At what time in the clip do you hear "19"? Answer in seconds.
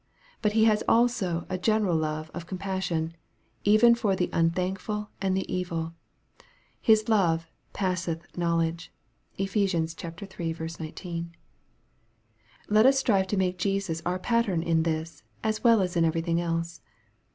10.79-11.35